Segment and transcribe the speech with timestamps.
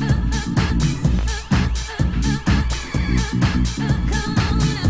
[0.00, 0.08] come
[4.38, 4.58] on.
[4.58, 4.89] now.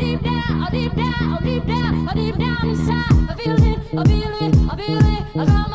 [0.00, 3.30] deep down, deep down, deep down, deep down inside.
[3.30, 5.22] I feel it, I feel it, I feel it.
[5.36, 5.69] I got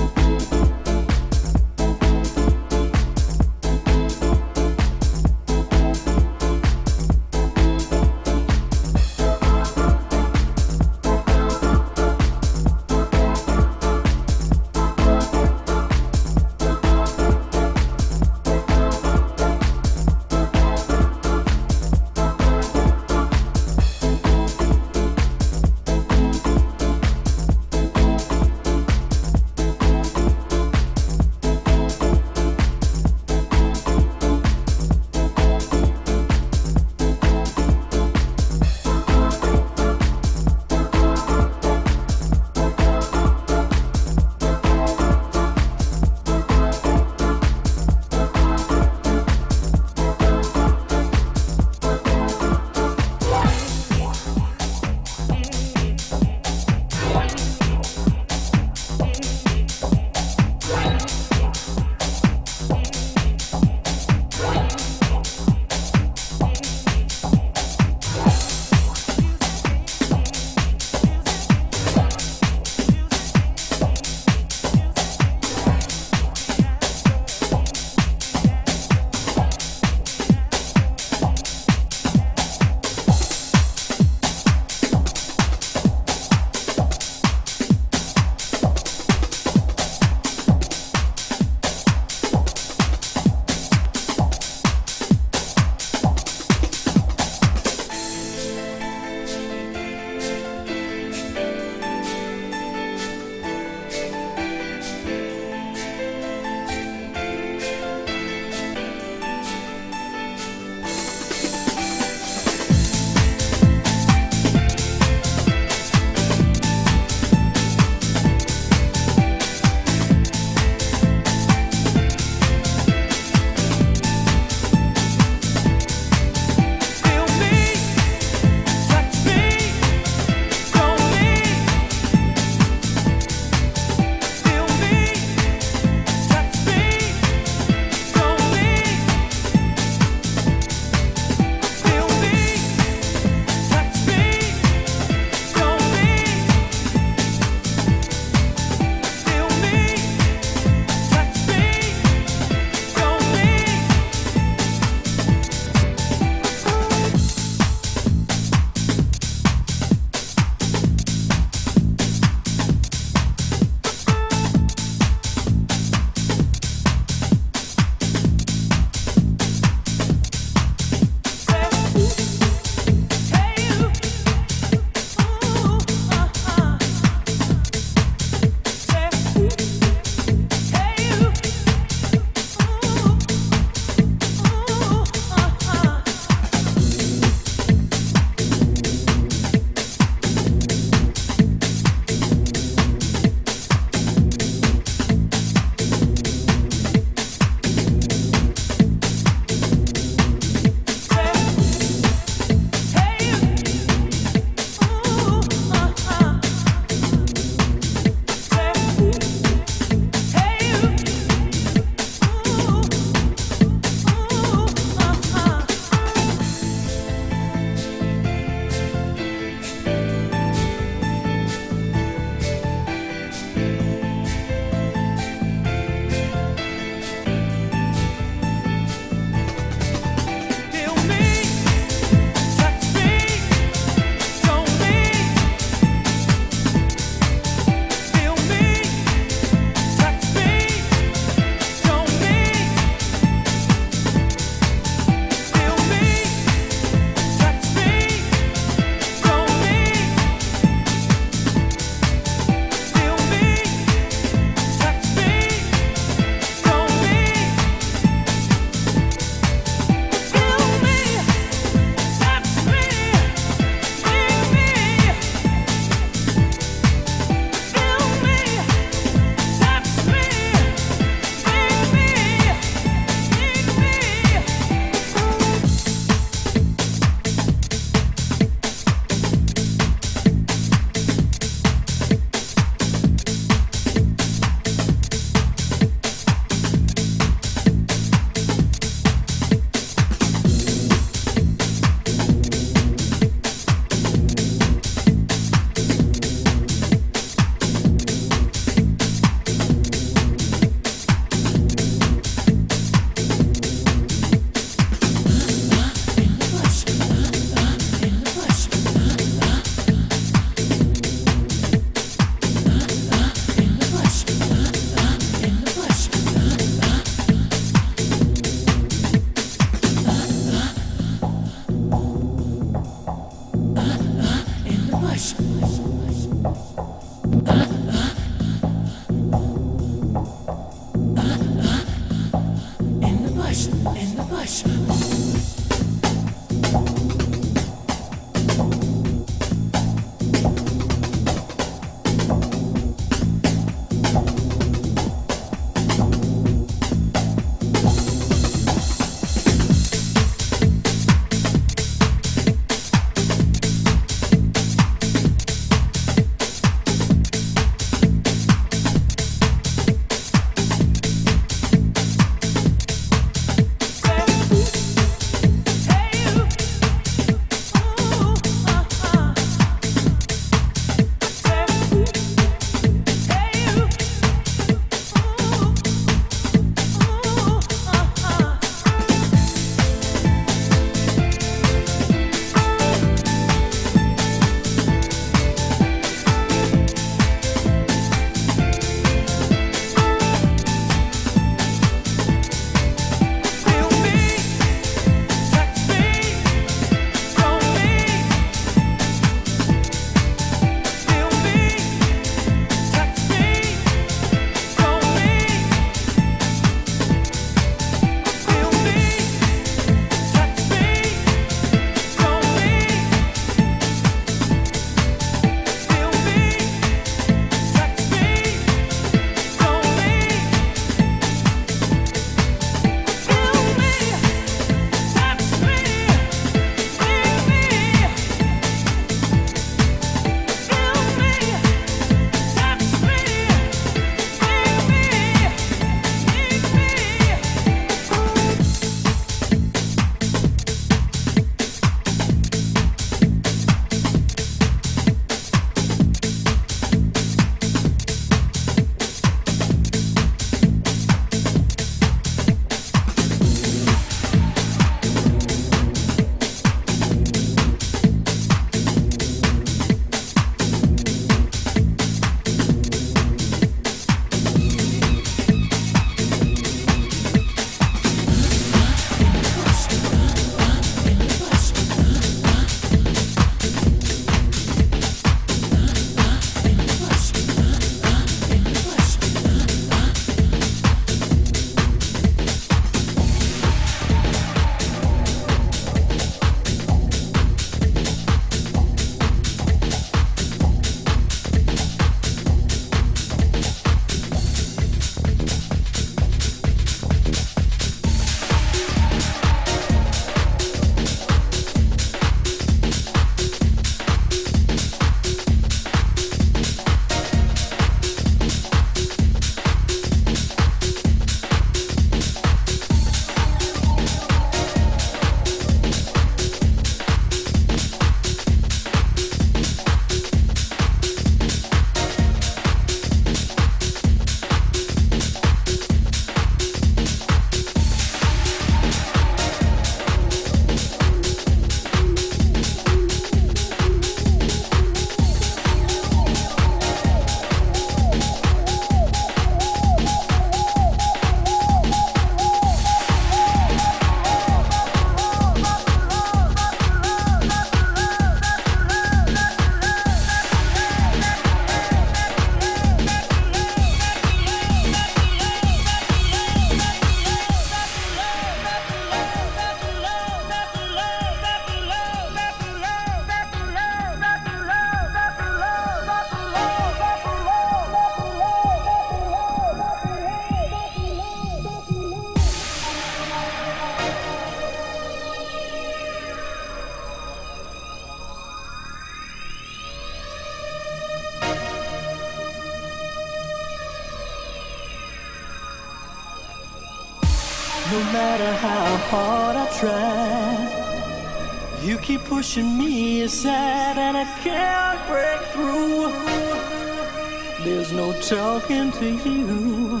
[598.30, 600.00] talking to you.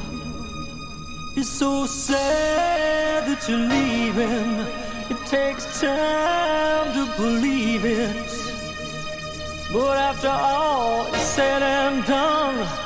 [1.34, 4.50] It's so sad that you're leaving.
[5.10, 8.30] It takes time to believe it.
[9.72, 12.79] But after all is said and done,